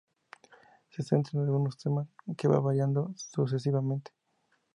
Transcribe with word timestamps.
Se 0.89 1.03
centra 1.03 1.37
en 1.37 1.45
algunos 1.45 1.77
temas, 1.77 2.07
que 2.35 2.47
va 2.51 2.59
variando 2.67 3.13
sucesivamente. 3.17 4.11